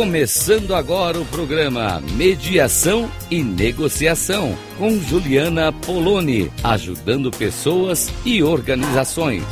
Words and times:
Começando 0.00 0.74
agora 0.74 1.20
o 1.20 1.26
programa 1.26 2.00
Mediação 2.16 3.06
e 3.30 3.42
Negociação 3.42 4.56
com 4.78 4.98
Juliana 4.98 5.70
Poloni, 5.74 6.50
ajudando 6.64 7.30
pessoas 7.30 8.08
e 8.24 8.42
organizações. 8.42 9.44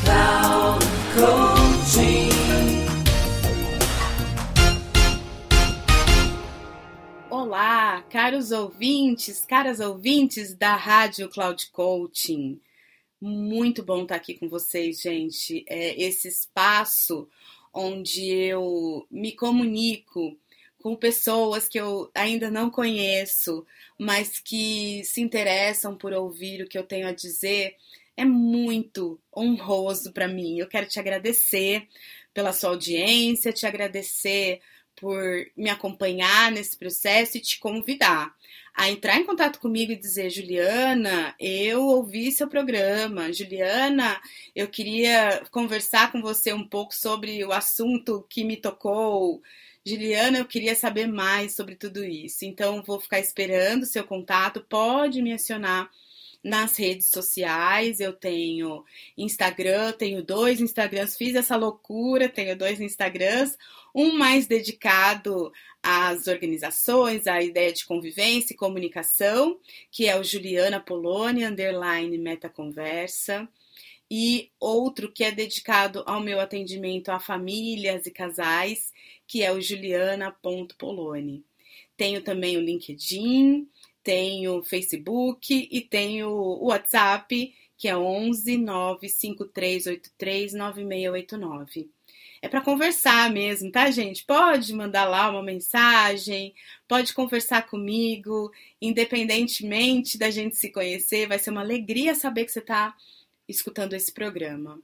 Olá, 7.29 8.01
caros 8.09 8.51
ouvintes, 8.51 9.45
caras 9.45 9.81
ouvintes 9.81 10.55
da 10.55 10.77
Rádio 10.77 11.29
Cloud 11.29 11.69
Coaching. 11.71 12.59
Muito 13.21 13.83
bom 13.83 14.05
estar 14.05 14.15
aqui 14.15 14.33
com 14.33 14.49
vocês, 14.49 15.03
gente. 15.03 15.63
É 15.69 16.03
esse 16.03 16.27
espaço 16.27 17.29
onde 17.73 18.27
eu 18.27 19.07
me 19.11 19.33
comunico 19.33 20.37
com 20.83 20.97
pessoas 20.97 21.69
que 21.69 21.79
eu 21.79 22.11
ainda 22.15 22.51
não 22.51 22.71
conheço, 22.71 23.67
mas 23.99 24.39
que 24.41 25.03
se 25.05 25.21
interessam 25.21 25.97
por 25.97 26.13
ouvir 26.13 26.63
o 26.63 26.69
que 26.69 26.79
eu 26.79 26.85
tenho 26.85 27.09
a 27.09 27.13
dizer, 27.13 27.77
é 28.17 28.25
muito 28.25 29.21
honroso 29.37 30.13
para 30.13 30.29
mim. 30.29 30.59
Eu 30.59 30.69
quero 30.69 30.89
te 30.89 30.99
agradecer 30.99 31.87
pela 32.33 32.53
sua 32.53 32.71
audiência, 32.71 33.53
te 33.53 33.67
agradecer 33.67 34.61
por 34.97 35.47
me 35.57 35.71
acompanhar 35.71 36.51
nesse 36.51 36.77
processo 36.77 37.37
e 37.37 37.41
te 37.41 37.59
convidar 37.59 38.35
a 38.75 38.89
entrar 38.89 39.17
em 39.17 39.25
contato 39.25 39.59
comigo 39.59 39.91
e 39.91 39.97
dizer: 39.97 40.31
Juliana, 40.31 41.35
eu 41.41 41.83
ouvi 41.85 42.31
seu 42.31 42.49
programa. 42.49 43.33
Juliana, 43.33 44.21
eu 44.55 44.69
queria 44.69 45.43
conversar 45.51 46.13
com 46.13 46.23
você 46.23 46.53
um 46.53 46.67
pouco 46.67 46.95
sobre 46.95 47.45
o 47.45 47.53
assunto 47.53 48.25
que 48.31 48.45
me 48.45 48.57
tocou. 48.57 49.43
Juliana, 49.89 50.39
eu 50.39 50.45
queria 50.45 50.75
saber 50.75 51.07
mais 51.07 51.55
sobre 51.55 51.75
tudo 51.75 52.05
isso. 52.05 52.45
Então, 52.45 52.83
vou 52.83 53.01
ficar 53.01 53.21
esperando 53.21 53.87
seu 53.87 54.05
contato. 54.05 54.61
Pode 54.69 55.23
me 55.23 55.33
acionar 55.33 55.91
nas 56.43 56.77
redes 56.77 57.09
sociais. 57.09 58.01
Eu 58.01 58.13
tenho 58.13 58.85
Instagram, 59.17 59.93
tenho 59.93 60.23
dois 60.23 60.61
Instagrams, 60.61 61.17
fiz 61.17 61.35
essa 61.35 61.57
loucura, 61.57 62.29
tenho 62.29 62.57
dois 62.57 62.81
Instagrams, 62.81 63.57
um 63.95 64.13
mais 64.13 64.47
dedicado 64.47 65.53
às 65.83 66.27
organizações, 66.27 67.27
à 67.27 67.43
ideia 67.43 67.73
de 67.73 67.87
convivência 67.87 68.53
e 68.53 68.57
comunicação, 68.57 69.59
que 69.91 70.07
é 70.07 70.19
o 70.19 70.25
Juliana 70.25 70.81
Poloni, 70.81 71.45
underline 71.45 72.17
Metaconversa, 72.19 73.49
e 74.11 74.51
outro 74.59 75.13
que 75.13 75.23
é 75.25 75.31
dedicado 75.31 76.03
ao 76.07 76.21
meu 76.21 76.41
atendimento 76.41 77.11
a 77.11 77.21
famílias 77.21 78.07
e 78.07 78.11
casais, 78.11 78.93
que 79.27 79.43
é 79.43 79.53
o 79.53 79.61
juliana.poloni. 79.61 81.45
Tenho 81.97 82.23
também 82.23 82.57
o 82.57 82.61
LinkedIn, 82.61 83.69
tenho 84.03 84.63
Facebook 84.63 85.69
e 85.71 85.81
tenho 85.81 86.29
o 86.31 86.69
WhatsApp, 86.69 87.55
que 87.77 87.89
é 87.89 87.97
11 87.97 88.57
95383 88.57 90.55
9689 90.55 91.91
é 92.41 92.49
para 92.49 92.61
conversar 92.61 93.31
mesmo, 93.33 93.71
tá, 93.71 93.91
gente? 93.91 94.25
Pode 94.25 94.73
mandar 94.73 95.05
lá 95.05 95.29
uma 95.31 95.43
mensagem, 95.43 96.55
pode 96.87 97.13
conversar 97.13 97.67
comigo, 97.67 98.53
independentemente 98.81 100.17
da 100.17 100.31
gente 100.31 100.57
se 100.57 100.71
conhecer, 100.71 101.27
vai 101.27 101.39
ser 101.39 101.51
uma 101.51 101.63
alegria 101.63 102.15
saber 102.15 102.45
que 102.45 102.53
você 102.53 102.61
está 102.61 102.95
escutando 103.49 103.95
esse 103.95 104.13
programa. 104.13 104.81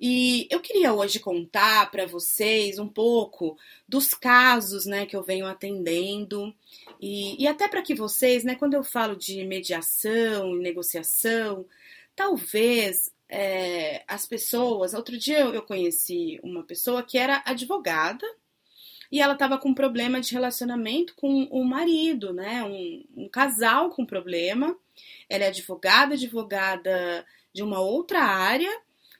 E 0.00 0.48
eu 0.50 0.60
queria 0.60 0.94
hoje 0.94 1.20
contar 1.20 1.90
para 1.90 2.06
vocês 2.06 2.78
um 2.78 2.88
pouco 2.88 3.58
dos 3.86 4.14
casos 4.14 4.86
né, 4.86 5.04
que 5.04 5.14
eu 5.14 5.22
venho 5.22 5.46
atendendo 5.46 6.54
e, 6.98 7.42
e 7.42 7.46
até 7.46 7.68
para 7.68 7.82
que 7.82 7.94
vocês, 7.94 8.42
né, 8.42 8.54
quando 8.54 8.72
eu 8.72 8.82
falo 8.82 9.14
de 9.14 9.44
mediação 9.44 10.56
e 10.56 10.60
negociação, 10.60 11.66
talvez 12.16 13.12
é, 13.28 14.02
as 14.08 14.24
pessoas. 14.24 14.94
Outro 14.94 15.18
dia 15.18 15.40
eu 15.40 15.62
conheci 15.62 16.40
uma 16.42 16.62
pessoa 16.62 17.02
que 17.02 17.18
era 17.18 17.42
advogada 17.44 18.26
e 19.12 19.20
ela 19.20 19.34
estava 19.34 19.58
com 19.58 19.74
problema 19.74 20.20
de 20.20 20.32
relacionamento 20.32 21.14
com 21.14 21.44
o 21.50 21.64
marido, 21.64 22.32
né? 22.32 22.62
Um, 22.64 23.24
um, 23.24 23.28
casal 23.28 23.90
com 23.90 24.06
problema. 24.06 24.76
Ela 25.28 25.44
é 25.44 25.48
advogada, 25.48 26.14
advogada 26.14 27.26
de 27.52 27.62
uma 27.62 27.80
outra 27.80 28.20
área, 28.20 28.70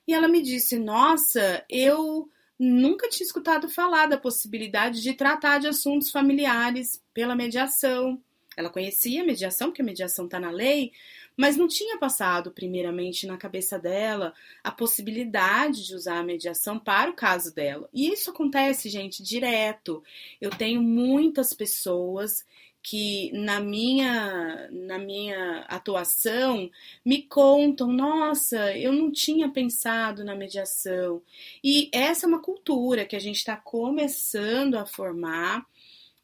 e 0.07 0.15
ela 0.15 0.29
me 0.29 0.43
disse: 0.43 0.79
Nossa, 0.79 1.65
eu 1.69 2.29
nunca 2.59 3.09
tinha 3.09 3.27
escutado 3.27 3.69
falar 3.69 4.07
da 4.07 4.19
possibilidade 4.19 5.01
de 5.01 5.15
tratar 5.15 5.59
de 5.59 5.67
assuntos 5.67 6.11
familiares 6.11 7.03
pela 7.15 7.35
mediação. 7.35 8.21
Ela 8.57 8.69
conhecia 8.69 9.23
a 9.23 9.27
mediação, 9.27 9.69
porque 9.69 9.81
a 9.81 9.85
mediação 9.85 10.27
está 10.27 10.39
na 10.39 10.51
lei, 10.51 10.93
mas 11.37 11.57
não 11.57 11.67
tinha 11.67 11.97
passado 11.97 12.51
primeiramente 12.51 13.27
na 13.27 13.39
cabeça 13.39 13.79
dela 13.79 14.35
a 14.62 14.71
possibilidade 14.71 15.87
de 15.87 15.95
usar 15.95 16.19
a 16.19 16.23
mediação 16.23 16.79
para 16.79 17.11
o 17.11 17.15
caso 17.15 17.55
dela. 17.55 17.89
E 17.95 18.12
isso 18.12 18.31
acontece, 18.31 18.91
gente, 18.91 19.23
direto. 19.23 20.03
Eu 20.39 20.51
tenho 20.51 20.83
muitas 20.83 21.55
pessoas 21.55 22.45
que 22.83 23.31
na 23.33 23.61
minha 23.61 24.69
na 24.71 24.99
minha 24.99 25.61
atuação 25.69 26.71
me 27.05 27.23
contam, 27.23 27.93
nossa, 27.93 28.77
eu 28.77 28.93
não 28.93 29.13
tinha 29.13 29.49
pensado 29.51 30.25
na 30.25 30.35
mediação. 30.35 31.23
E 31.63 31.91
essa 31.93 32.27
é 32.27 32.29
uma 32.29 32.43
cultura 32.43 33.05
que 33.05 33.17
a 33.17 33.21
gente 33.21 33.37
está 33.37 33.57
começando 33.57 34.77
a 34.77 34.87
formar 34.87 35.67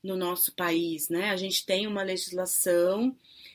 no 0.02 0.16
nosso 0.16 0.54
país, 0.54 1.08
né? 1.08 1.30
A 1.30 1.36
gente 1.36 1.66
tem 1.66 1.86
uma 1.86 2.02
legislação 2.02 3.14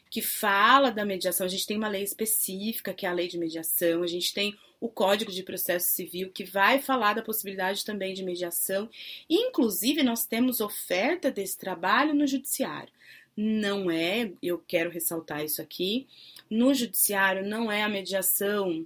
que 0.10 0.22
fala 0.22 0.92
da 0.92 1.06
mediação. 1.06 1.46
A 1.46 1.50
gente 1.50 1.66
tem 1.66 1.78
uma 1.78 1.88
lei 1.88 2.04
específica, 2.04 2.94
que 2.94 3.06
é 3.06 3.10
a 3.10 3.14
lei 3.14 3.28
de 3.28 3.38
mediação, 3.38 4.04
a 4.04 4.08
gente 4.08 4.34
tem 4.34 4.56
o 4.82 4.90
Código 4.90 5.32
de 5.32 5.44
Processo 5.44 5.90
Civil, 5.92 6.32
que 6.32 6.44
vai 6.44 6.82
falar 6.82 7.14
da 7.14 7.22
possibilidade 7.22 7.86
também 7.86 8.16
de 8.16 8.24
mediação. 8.24 8.90
Inclusive, 9.30 10.02
nós 10.02 10.26
temos 10.26 10.60
oferta 10.60 11.32
desse 11.32 11.56
trabalho 11.58 12.16
no 12.16 12.26
Judiciário. 12.26 12.92
Não 13.38 13.92
é, 13.92 14.32
eu 14.42 14.58
quero 14.58 14.90
ressaltar 14.90 15.46
isso 15.46 15.62
aqui, 15.62 16.08
no 16.50 16.74
Judiciário 16.74 17.48
não 17.48 17.72
é 17.72 17.84
a 17.84 17.88
mediação 17.88 18.86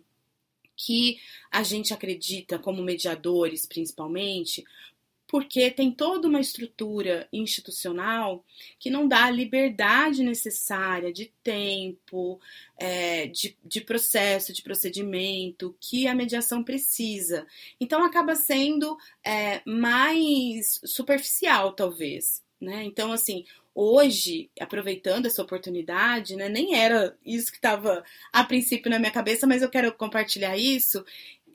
que 0.75 1.17
a 1.50 1.63
gente 1.63 1.94
acredita 1.94 2.59
como 2.59 2.84
mediadores, 2.84 3.66
principalmente, 3.66 4.63
porque 5.35 5.69
tem 5.69 5.91
toda 5.91 6.29
uma 6.29 6.40
estrutura 6.40 7.28
institucional 7.34 8.46
que 8.79 8.90
não 8.90 9.06
dá 9.06 9.25
a 9.25 9.29
liberdade 9.29 10.23
necessária 10.23 11.12
de 11.12 11.29
tempo, 11.44 12.40
é, 12.79 13.28
de, 13.28 13.57
de 13.62 13.81
processo, 13.81 14.53
de 14.53 14.62
procedimento 14.62 15.75
que 15.81 16.07
a 16.07 16.16
mediação 16.16 16.63
precisa. 16.63 17.46
Então 17.81 18.01
acaba 18.06 18.34
sendo 18.34 18.97
é, 19.22 19.62
mais 19.66 20.79
superficial, 20.85 21.73
talvez. 21.73 22.41
Né? 22.62 22.85
Então, 22.85 23.12
assim, 23.12 23.44
hoje, 23.73 24.50
aproveitando 24.57 25.25
essa 25.25 25.41
oportunidade, 25.41 26.38
né, 26.38 26.47
nem 26.47 26.75
era 26.79 27.13
isso 27.25 27.52
que 27.52 27.57
estava 27.57 28.06
a 28.31 28.41
princípio 28.46 28.90
na 28.90 29.00
minha 29.00 29.12
cabeça, 29.12 29.46
mas 29.46 29.62
eu 29.62 29.69
quero 29.69 29.91
compartilhar 29.91 30.56
isso 30.56 31.03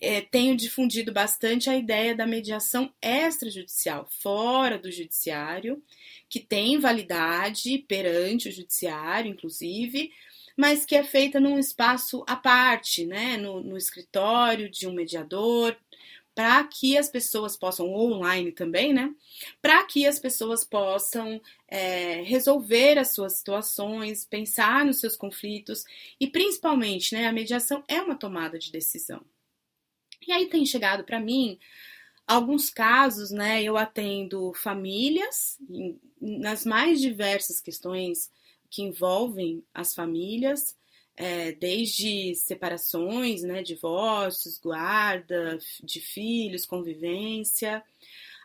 é, 0.01 0.21
tenho 0.21 0.57
difundido 0.57 1.13
bastante 1.13 1.69
a 1.69 1.77
ideia 1.77 2.15
da 2.15 2.27
mediação 2.27 2.93
extrajudicial, 3.03 4.09
fora 4.09 4.79
do 4.79 4.91
judiciário, 4.91 5.83
que 6.29 6.41
tem 6.41 6.79
validade 6.79 7.79
perante 7.87 8.49
o 8.49 8.53
judiciário, 8.53 9.31
inclusive, 9.31 10.11
mas 10.57 10.85
que 10.85 10.95
é 10.95 11.03
feita 11.05 11.39
num 11.39 11.59
espaço 11.59 12.25
à 12.27 12.37
parte, 12.37 13.05
né, 13.07 13.37
no, 13.37 13.63
no 13.63 13.77
escritório 13.77 14.71
de 14.71 14.87
um 14.87 14.93
mediador, 14.93 15.77
para 16.35 16.63
que 16.65 16.97
as 16.97 17.09
pessoas 17.09 17.57
possam, 17.57 17.89
ou 17.89 18.13
online 18.13 18.53
também, 18.53 18.93
né, 18.93 19.13
para 19.61 19.85
que 19.85 20.07
as 20.07 20.19
pessoas 20.19 20.65
possam 20.65 21.41
é, 21.69 22.23
resolver 22.23 22.99
as 22.99 23.13
suas 23.13 23.39
situações, 23.39 24.25
pensar 24.25 24.85
nos 24.85 25.01
seus 25.01 25.17
conflitos 25.17 25.85
e, 26.19 26.27
principalmente, 26.27 27.15
né, 27.15 27.27
a 27.27 27.33
mediação 27.33 27.85
é 27.89 28.01
uma 28.01 28.15
tomada 28.15 28.59
de 28.59 28.73
decisão. 28.73 29.23
E 30.27 30.33
aí 30.33 30.47
tem 30.49 30.65
chegado 30.67 31.05
para 31.05 31.21
mim 31.21 31.59
alguns 32.27 32.71
casos, 32.71 33.31
né? 33.31 33.63
Eu 33.63 33.77
atendo 33.77 34.53
famílias 34.55 35.59
nas 36.21 36.65
mais 36.65 37.01
diversas 37.01 37.61
questões 37.61 38.31
que 38.71 38.83
envolvem 38.83 39.65
as 39.75 39.95
famílias, 39.95 40.77
é, 41.17 41.53
desde 41.53 42.35
separações, 42.37 43.43
né, 43.43 43.63
divórcios, 43.63 44.59
guarda 44.59 45.59
de 45.83 46.01
filhos, 46.01 46.65
convivência. 46.65 47.83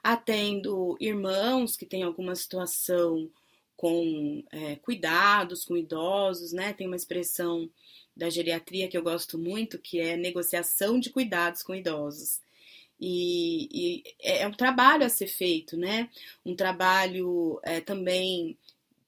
Atendo 0.03 0.97
irmãos 0.99 1.77
que 1.77 1.85
têm 1.85 2.03
alguma 2.03 2.35
situação 2.35 3.29
com 3.75 4.43
é, 4.51 4.75
cuidados 4.77 5.65
com 5.65 5.75
idosos, 5.75 6.51
né? 6.51 6.73
Tem 6.73 6.87
uma 6.87 6.95
expressão 6.95 7.69
da 8.15 8.29
geriatria 8.29 8.87
que 8.87 8.97
eu 8.97 9.03
gosto 9.03 9.37
muito, 9.37 9.77
que 9.77 9.99
é 9.99 10.15
negociação 10.15 10.99
de 10.99 11.09
cuidados 11.09 11.61
com 11.61 11.75
idosos. 11.75 12.39
E, 12.99 13.67
e, 13.71 14.03
é 14.21 14.47
um 14.47 14.53
trabalho 14.53 15.05
a 15.05 15.09
ser 15.09 15.27
feito, 15.27 15.75
né? 15.75 16.09
Um 16.45 16.55
trabalho 16.55 17.59
é, 17.63 17.81
também 17.81 18.57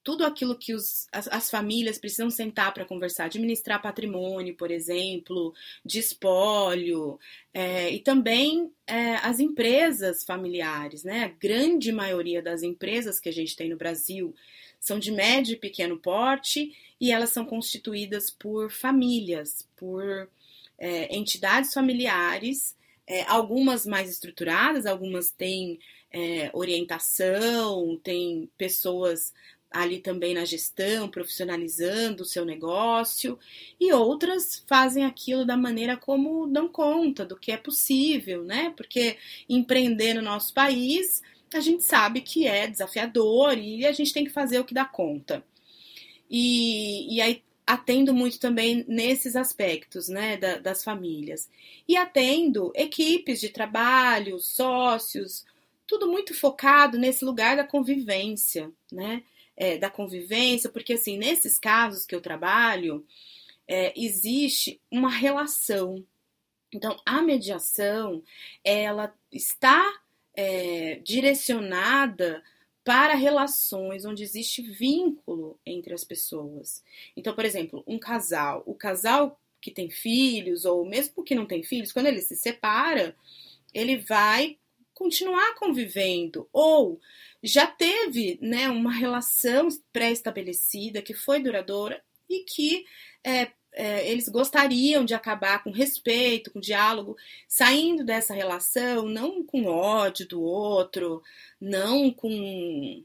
tudo 0.08 0.26
aquilo 0.26 0.58
que 0.58 0.74
os, 0.74 1.06
as, 1.12 1.28
as 1.28 1.50
famílias 1.50 1.98
precisam 1.98 2.30
sentar 2.30 2.74
para 2.74 2.86
conversar, 2.86 3.26
administrar 3.26 3.82
patrimônio, 3.82 4.56
por 4.56 4.72
exemplo, 4.72 5.54
de 5.84 6.00
espólio, 6.00 7.20
é, 7.54 7.92
e 7.92 8.00
também 8.00 8.72
é, 8.88 9.16
as 9.16 9.42
empresas 9.42 10.24
familiares, 10.24 11.04
né? 11.04 11.26
A 11.26 11.28
grande 11.28 11.92
maioria 11.92 12.42
das 12.42 12.64
empresas 12.64 13.20
que 13.20 13.28
a 13.28 13.34
gente 13.34 13.54
tem 13.54 13.68
no 13.68 13.76
Brasil 13.76 14.34
são 14.80 14.98
de 14.98 15.12
médio 15.12 15.56
e 15.56 15.60
pequeno 15.60 16.00
porte 16.00 16.74
e 17.02 17.12
elas 17.12 17.32
são 17.32 17.46
constituídas 17.46 18.30
por 18.30 18.72
famílias, 18.72 19.68
por 19.76 20.30
é, 20.80 21.14
entidades 21.14 21.74
familiares, 21.74 22.78
é, 23.06 23.24
algumas 23.24 23.86
mais 23.86 24.10
estruturadas, 24.10 24.86
algumas 24.86 25.32
têm 25.32 25.78
é, 26.10 26.50
orientação, 26.54 28.00
tem 28.02 28.50
pessoas 28.58 29.34
ali 29.72 30.00
também 30.00 30.34
na 30.34 30.46
gestão, 30.46 31.10
profissionalizando 31.10 32.24
o 32.24 32.26
seu 32.26 32.46
negócio, 32.46 33.38
e 33.80 33.92
outras 33.92 34.64
fazem 34.68 35.06
aquilo 35.06 35.46
da 35.46 35.58
maneira 35.58 35.98
como 35.98 36.48
dão 36.48 36.68
conta 36.68 37.26
do 37.26 37.38
que 37.38 37.52
é 37.52 37.58
possível, 37.58 38.44
né? 38.44 38.74
Porque 38.76 39.18
empreender 39.48 40.14
no 40.14 40.22
nosso 40.22 40.54
país, 40.54 41.22
a 41.54 41.60
gente 41.60 41.84
sabe 41.84 42.22
que 42.22 42.48
é 42.48 42.68
desafiador 42.68 43.58
e 43.58 43.86
a 43.86 43.92
gente 43.92 44.14
tem 44.14 44.24
que 44.24 44.32
fazer 44.32 44.60
o 44.60 44.66
que 44.66 44.74
dá 44.74 44.86
conta. 44.86 45.44
E, 46.30 47.16
e 47.16 47.22
aí 47.22 47.44
atendo 47.66 48.14
muito 48.14 48.40
também 48.40 48.86
nesses 48.88 49.36
aspectos, 49.36 50.08
né, 50.08 50.38
da, 50.38 50.58
das 50.58 50.86
famílias. 50.86 51.50
E 51.86 51.98
atendo 51.98 52.72
equipes 52.74 53.42
de 53.42 53.50
trabalho, 53.50 54.40
sócios, 54.40 55.46
tudo 55.86 56.08
muito 56.08 56.34
focado 56.34 56.98
nesse 56.98 57.26
lugar 57.26 57.58
da 57.58 57.66
convivência, 57.66 58.72
né? 58.92 59.22
É, 59.58 59.78
da 59.78 59.90
convivência, 59.90 60.70
porque 60.70 60.94
assim, 60.94 61.18
nesses 61.18 61.58
casos 61.58 62.06
que 62.06 62.16
eu 62.16 62.22
trabalho, 62.22 63.06
é, 63.68 63.92
existe 64.00 64.80
uma 64.90 65.10
relação. 65.10 66.06
Então, 66.72 66.96
a 67.06 67.22
mediação, 67.22 68.24
ela 68.64 69.14
está 69.32 69.84
é, 70.36 71.02
direcionada 71.04 72.44
para 72.84 73.16
relações 73.16 74.06
onde 74.06 74.24
existe 74.24 74.62
vínculo 74.62 75.60
entre 75.66 75.94
as 75.94 76.06
pessoas. 76.06 76.84
Então, 77.18 77.34
por 77.34 77.44
exemplo, 77.44 77.84
um 77.86 78.00
casal, 78.00 78.64
o 78.66 78.74
casal 78.74 79.38
que 79.60 79.72
tem 79.72 79.90
filhos, 79.90 80.64
ou 80.64 80.86
mesmo 80.86 81.24
que 81.24 81.36
não 81.36 81.46
tem 81.46 81.64
filhos, 81.64 81.92
quando 81.92 82.06
ele 82.06 82.22
se 82.22 82.36
separa, 82.36 83.16
ele 83.74 83.98
vai 83.98 84.58
continuar 84.94 85.56
convivendo, 85.56 86.48
ou 86.54 87.00
já 87.44 87.68
teve 87.68 88.40
né, 88.42 88.68
uma 88.70 88.92
relação 88.92 89.68
pré-estabelecida 89.94 91.02
que 91.02 91.14
foi 91.14 91.42
duradoura 91.42 92.02
e 92.30 92.44
que 92.44 92.86
é, 93.24 93.52
é, 93.74 94.10
eles 94.10 94.28
gostariam 94.28 95.06
de 95.06 95.14
acabar 95.14 95.64
com 95.64 95.72
respeito, 95.72 96.52
com 96.52 96.60
diálogo, 96.60 97.16
saindo 97.48 98.04
dessa 98.04 98.34
relação, 98.34 99.08
não 99.08 99.44
com 99.44 99.66
ódio 99.66 100.28
do 100.28 100.42
outro, 100.42 101.22
não 101.62 102.12
com, 102.12 103.04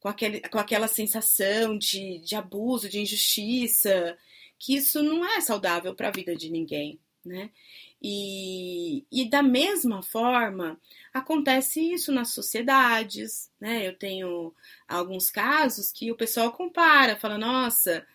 com, 0.00 0.08
aquele, 0.08 0.40
com 0.40 0.58
aquela 0.58 0.88
sensação 0.88 1.76
de, 1.76 2.18
de 2.20 2.34
abuso, 2.34 2.88
de 2.88 3.00
injustiça, 3.00 4.16
que 4.58 4.76
isso 4.76 5.02
não 5.02 5.24
é 5.24 5.40
saudável 5.40 5.94
para 5.94 6.08
a 6.08 6.12
vida 6.12 6.34
de 6.34 6.50
ninguém. 6.50 6.98
Né? 7.24 7.50
E, 8.02 9.04
e 9.10 9.28
da 9.28 9.42
mesma 9.42 10.02
forma, 10.02 10.78
acontece 11.12 11.80
isso 11.80 12.12
nas 12.12 12.30
sociedades, 12.30 13.50
né? 13.60 13.86
Eu 13.86 13.96
tenho 13.96 14.54
alguns 14.86 15.30
casos 15.30 15.90
que 15.92 16.12
o 16.12 16.16
pessoal 16.16 16.52
compara, 16.52 17.16
fala, 17.16 17.38
nossa, 17.38 18.06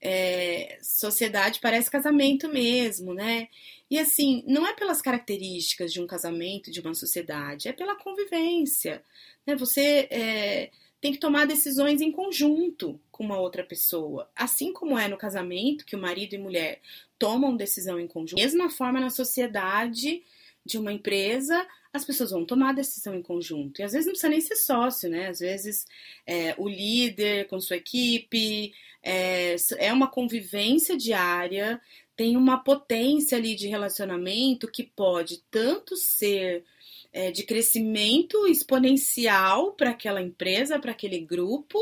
é, 0.00 0.78
sociedade 0.82 1.60
parece 1.60 1.90
casamento 1.90 2.48
mesmo, 2.48 3.14
né? 3.14 3.48
E 3.90 3.98
assim, 3.98 4.44
não 4.46 4.66
é 4.66 4.74
pelas 4.74 5.02
características 5.02 5.92
de 5.92 6.00
um 6.00 6.06
casamento, 6.06 6.70
de 6.70 6.80
uma 6.80 6.94
sociedade, 6.94 7.68
é 7.68 7.72
pela 7.72 7.96
convivência. 7.96 9.02
Né? 9.46 9.56
Você 9.56 10.08
é, 10.10 10.70
tem 11.00 11.12
que 11.12 11.18
tomar 11.18 11.46
decisões 11.46 12.00
em 12.00 12.12
conjunto 12.12 13.00
com 13.10 13.24
uma 13.24 13.38
outra 13.38 13.64
pessoa. 13.64 14.30
Assim 14.36 14.72
como 14.72 14.98
é 14.98 15.08
no 15.08 15.16
casamento, 15.16 15.84
que 15.84 15.96
o 15.96 16.00
marido 16.00 16.34
e 16.34 16.38
mulher 16.38 16.80
tomam 17.18 17.56
decisão 17.56 17.98
em 17.98 18.06
conjunto, 18.06 18.40
mesma 18.40 18.70
forma 18.70 19.00
na 19.00 19.10
sociedade 19.10 20.22
de 20.64 20.78
uma 20.78 20.92
empresa, 20.92 21.66
as 21.92 22.04
pessoas 22.04 22.30
vão 22.30 22.44
tomar 22.44 22.74
decisão 22.74 23.14
em 23.14 23.22
conjunto. 23.22 23.80
E 23.80 23.82
às 23.82 23.92
vezes 23.92 24.06
não 24.06 24.12
precisa 24.12 24.30
nem 24.30 24.40
ser 24.40 24.56
sócio, 24.56 25.08
né? 25.08 25.28
Às 25.28 25.40
vezes 25.40 25.86
é, 26.26 26.54
o 26.58 26.68
líder 26.68 27.46
com 27.48 27.60
sua 27.60 27.76
equipe, 27.76 28.72
é, 29.02 29.56
é 29.78 29.92
uma 29.92 30.06
convivência 30.06 30.96
diária, 30.96 31.80
tem 32.20 32.36
uma 32.36 32.58
potência 32.58 33.38
ali 33.38 33.54
de 33.54 33.66
relacionamento 33.66 34.70
que 34.70 34.82
pode 34.82 35.42
tanto 35.50 35.96
ser 35.96 36.62
é, 37.10 37.30
de 37.30 37.44
crescimento 37.44 38.46
exponencial 38.46 39.72
para 39.72 39.92
aquela 39.92 40.20
empresa, 40.20 40.78
para 40.78 40.90
aquele 40.90 41.18
grupo, 41.18 41.78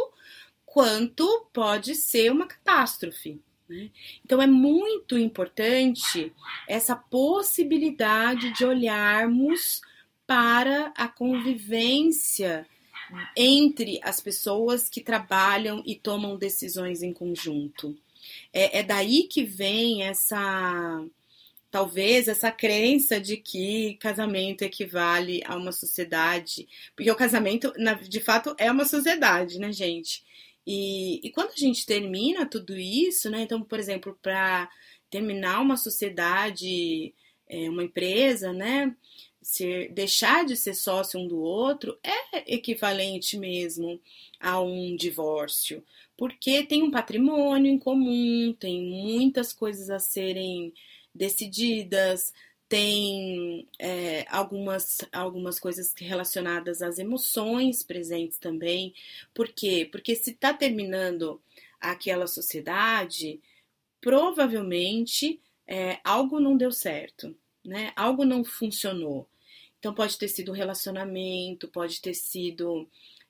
quanto 0.64 1.48
pode 1.52 1.96
ser 1.96 2.30
uma 2.30 2.46
catástrofe. 2.46 3.40
Né? 3.68 3.90
Então 4.24 4.40
é 4.40 4.46
muito 4.46 5.18
importante 5.18 6.32
essa 6.68 6.94
possibilidade 6.94 8.52
de 8.52 8.64
olharmos 8.64 9.82
para 10.24 10.92
a 10.96 11.08
convivência 11.08 12.64
entre 13.36 13.98
as 14.04 14.20
pessoas 14.20 14.88
que 14.88 15.00
trabalham 15.00 15.82
e 15.84 15.96
tomam 15.96 16.36
decisões 16.36 17.02
em 17.02 17.12
conjunto. 17.12 17.98
É, 18.52 18.80
é 18.80 18.82
daí 18.82 19.24
que 19.24 19.44
vem 19.44 20.02
essa 20.04 21.04
talvez 21.70 22.28
essa 22.28 22.50
crença 22.50 23.20
de 23.20 23.36
que 23.36 23.94
casamento 24.00 24.62
equivale 24.62 25.42
a 25.44 25.56
uma 25.56 25.72
sociedade, 25.72 26.66
porque 26.96 27.10
o 27.10 27.16
casamento, 27.16 27.72
de 28.08 28.20
fato, 28.20 28.54
é 28.58 28.70
uma 28.70 28.84
sociedade, 28.86 29.58
né, 29.58 29.72
gente? 29.72 30.24
E, 30.66 31.26
e 31.26 31.30
quando 31.30 31.50
a 31.52 31.56
gente 31.56 31.86
termina 31.86 32.46
tudo 32.46 32.76
isso, 32.76 33.30
né? 33.30 33.42
Então, 33.42 33.62
por 33.62 33.78
exemplo, 33.78 34.18
para 34.22 34.68
terminar 35.10 35.60
uma 35.60 35.76
sociedade, 35.76 37.14
é, 37.48 37.70
uma 37.70 37.84
empresa, 37.84 38.52
né? 38.52 38.94
Ser, 39.40 39.90
deixar 39.92 40.44
de 40.44 40.56
ser 40.56 40.74
sócio 40.74 41.18
um 41.18 41.26
do 41.26 41.38
outro 41.40 41.98
é 42.02 42.54
equivalente 42.54 43.38
mesmo 43.38 43.98
a 44.38 44.60
um 44.60 44.94
divórcio, 44.94 45.82
porque 46.18 46.64
tem 46.66 46.82
um 46.82 46.90
patrimônio 46.90 47.70
em 47.70 47.78
comum, 47.78 48.52
tem 48.58 48.82
muitas 48.82 49.52
coisas 49.52 49.88
a 49.88 50.00
serem 50.00 50.74
decididas, 51.14 52.34
tem 52.68 53.68
é, 53.78 54.26
algumas, 54.28 54.98
algumas 55.12 55.60
coisas 55.60 55.94
relacionadas 55.96 56.82
às 56.82 56.98
emoções 56.98 57.84
presentes 57.84 58.36
também. 58.36 58.92
Por 59.32 59.48
quê? 59.48 59.88
Porque 59.90 60.16
se 60.16 60.32
está 60.32 60.52
terminando 60.52 61.40
aquela 61.80 62.26
sociedade, 62.26 63.40
provavelmente 64.00 65.40
é, 65.68 66.00
algo 66.02 66.40
não 66.40 66.56
deu 66.56 66.72
certo, 66.72 67.32
né? 67.64 67.92
Algo 67.94 68.24
não 68.24 68.42
funcionou. 68.42 69.28
Então 69.78 69.94
pode 69.94 70.18
ter 70.18 70.26
sido 70.26 70.50
relacionamento, 70.50 71.68
pode 71.68 72.00
ter 72.00 72.14
sido 72.14 72.88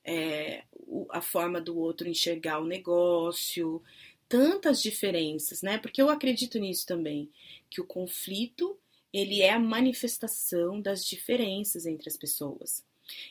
é, 0.08 0.64
a 1.10 1.20
forma 1.20 1.60
do 1.60 1.78
outro 1.78 2.08
enxergar 2.08 2.60
o 2.60 2.66
negócio, 2.66 3.82
tantas 4.26 4.80
diferenças, 4.80 5.60
né? 5.60 5.76
Porque 5.76 6.00
eu 6.00 6.08
acredito 6.08 6.58
nisso 6.58 6.86
também, 6.86 7.30
que 7.68 7.80
o 7.80 7.86
conflito 7.86 8.78
ele 9.12 9.42
é 9.42 9.50
a 9.50 9.58
manifestação 9.58 10.80
das 10.80 11.04
diferenças 11.04 11.84
entre 11.84 12.08
as 12.08 12.16
pessoas. 12.16 12.84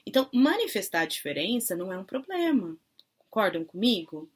Então, 0.05 0.29
manifestar 0.31 1.01
a 1.01 1.07
diferença 1.07 1.75
não 1.75 1.91
é 1.91 1.97
um 1.97 2.03
problema. 2.03 2.77
Concordam 3.17 3.65
comigo? 3.65 4.29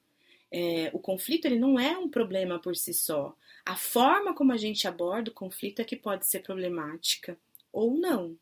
É, 0.51 0.89
o 0.93 0.99
conflito 0.99 1.45
ele 1.45 1.59
não 1.59 1.79
é 1.79 1.97
um 1.97 2.09
problema 2.09 2.59
por 2.59 2.75
si 2.75 2.93
só. 2.93 3.35
A 3.65 3.75
forma 3.75 4.33
como 4.33 4.51
a 4.51 4.57
gente 4.57 4.87
aborda 4.87 5.29
o 5.29 5.33
conflito 5.33 5.79
é 5.79 5.85
que 5.85 5.95
pode 5.95 6.27
ser 6.27 6.39
problemática 6.39 7.37
ou 7.71 7.93
não. 7.95 8.35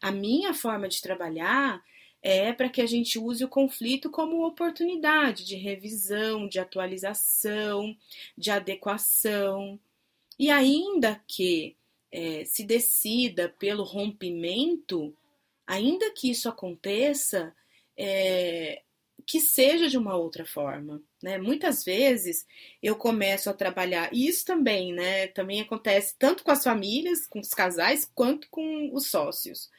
A 0.00 0.10
minha 0.10 0.52
forma 0.52 0.88
de 0.88 1.00
trabalhar 1.00 1.82
é 2.22 2.52
para 2.52 2.68
que 2.68 2.82
a 2.82 2.86
gente 2.86 3.18
use 3.18 3.44
o 3.44 3.48
conflito 3.48 4.10
como 4.10 4.46
oportunidade 4.46 5.44
de 5.44 5.56
revisão, 5.56 6.48
de 6.48 6.58
atualização, 6.58 7.96
de 8.36 8.50
adequação. 8.50 9.80
E 10.38 10.50
ainda 10.50 11.22
que 11.26 11.76
é, 12.12 12.44
se 12.44 12.64
decida 12.64 13.48
pelo 13.58 13.84
rompimento, 13.84 15.14
ainda 15.66 16.10
que 16.12 16.30
isso 16.30 16.48
aconteça, 16.48 17.54
é, 17.96 18.82
que 19.26 19.40
seja 19.40 19.88
de 19.88 19.96
uma 19.96 20.16
outra 20.16 20.44
forma, 20.44 21.02
né? 21.22 21.38
Muitas 21.38 21.84
vezes 21.84 22.46
eu 22.82 22.96
começo 22.96 23.48
a 23.48 23.54
trabalhar, 23.54 24.12
e 24.12 24.26
isso 24.26 24.44
também, 24.44 24.92
né? 24.92 25.28
Também 25.28 25.60
acontece 25.60 26.16
tanto 26.18 26.42
com 26.42 26.50
as 26.50 26.64
famílias, 26.64 27.26
com 27.26 27.38
os 27.38 27.50
casais, 27.50 28.10
quanto 28.14 28.48
com 28.50 28.90
os 28.92 29.08
sócios. 29.08 29.70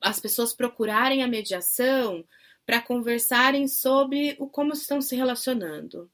As 0.00 0.20
pessoas 0.20 0.52
procurarem 0.52 1.22
a 1.22 1.28
mediação 1.28 2.24
para 2.66 2.80
conversarem 2.80 3.68
sobre 3.68 4.36
o 4.38 4.48
como 4.48 4.72
estão 4.72 5.00
se 5.00 5.14
relacionando. 5.14 6.10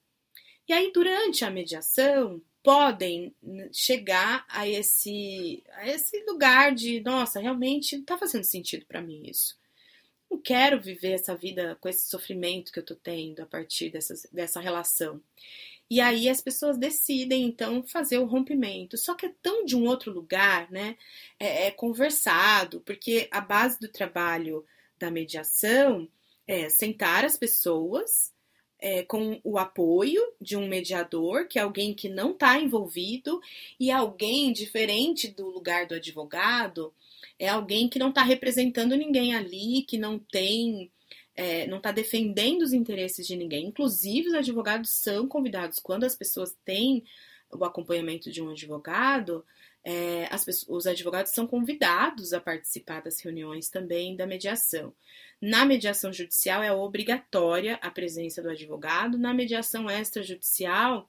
E 0.69 0.73
aí, 0.73 0.93
durante 0.93 1.45
a 1.45 1.51
mediação, 1.51 2.43
podem 2.63 3.35
chegar 3.73 4.45
a 4.49 4.69
esse, 4.69 5.63
a 5.73 5.89
esse 5.89 6.23
lugar 6.25 6.75
de, 6.75 7.01
nossa, 7.01 7.41
realmente 7.41 7.97
está 7.97 8.19
fazendo 8.19 8.45
sentido 8.45 8.85
para 8.87 9.01
mim 9.01 9.23
isso. 9.27 9.59
Não 10.31 10.39
quero 10.39 10.81
viver 10.81 11.13
essa 11.13 11.35
vida 11.35 11.77
com 11.81 11.89
esse 11.89 12.09
sofrimento 12.09 12.71
que 12.71 12.79
eu 12.79 12.83
estou 12.83 12.97
tendo 12.97 13.41
a 13.41 13.47
partir 13.47 13.91
dessa, 13.91 14.15
dessa 14.33 14.61
relação. 14.61 15.21
E 15.91 16.01
aí 16.01 16.29
as 16.29 16.41
pessoas 16.41 16.79
decidem 16.79 17.45
então 17.45 17.83
fazer 17.83 18.19
o 18.19 18.25
rompimento. 18.25 18.97
Só 18.97 19.15
que 19.15 19.27
é 19.27 19.35
tão 19.43 19.65
de 19.65 19.77
um 19.77 19.87
outro 19.87 20.13
lugar, 20.13 20.71
né? 20.71 20.97
É, 21.39 21.67
é 21.67 21.71
conversado, 21.73 22.81
porque 22.81 23.29
a 23.31 23.41
base 23.41 23.79
do 23.81 23.89
trabalho 23.89 24.65
da 24.99 25.11
mediação 25.11 26.09
é 26.47 26.69
sentar 26.69 27.25
as 27.25 27.37
pessoas 27.37 28.33
é, 28.81 29.03
com 29.03 29.41
o 29.45 29.59
apoio 29.59 30.23
de 30.41 30.57
um 30.57 30.67
mediador, 30.67 31.47
que 31.47 31.59
é 31.59 31.63
alguém 31.63 31.95
que 31.95 32.09
não 32.09 32.33
está 32.33 32.59
envolvido, 32.59 33.41
e 33.79 33.91
alguém 33.91 34.53
diferente 34.53 35.29
do 35.29 35.49
lugar 35.49 35.87
do 35.87 35.95
advogado, 35.95 36.93
é 37.39 37.49
alguém 37.49 37.89
que 37.89 37.99
não 37.99 38.11
está 38.11 38.23
representando 38.23 38.97
ninguém 38.97 39.35
ali, 39.35 39.83
que 39.83 39.99
não 39.99 40.19
tem. 40.19 40.91
É, 41.35 41.67
não 41.67 41.79
está 41.79 41.93
defendendo 41.93 42.63
os 42.63 42.73
interesses 42.73 43.27
de 43.27 43.37
ninguém. 43.37 43.67
Inclusive, 43.67 44.29
os 44.29 44.35
advogados 44.35 44.91
são 44.91 45.27
convidados, 45.27 45.79
quando 45.79 46.05
as 46.05 46.15
pessoas 46.15 46.57
têm 46.65 47.05
o 47.51 47.65
acompanhamento 47.65 48.31
de 48.31 48.43
um 48.43 48.51
advogado, 48.51 49.45
é, 49.83 50.29
as, 50.31 50.47
os 50.69 50.87
advogados 50.87 51.33
são 51.33 51.47
convidados 51.47 52.33
a 52.33 52.41
participar 52.41 53.03
das 53.03 53.21
reuniões 53.21 53.69
também 53.69 54.15
da 54.15 54.27
mediação. 54.27 54.93
Na 55.41 55.65
mediação 55.65 56.13
judicial 56.13 56.63
é 56.63 56.73
obrigatória 56.73 57.79
a 57.81 57.91
presença 57.91 58.43
do 58.43 58.51
advogado, 58.51 59.19
na 59.19 59.33
mediação 59.33 59.91
extrajudicial 59.91 61.09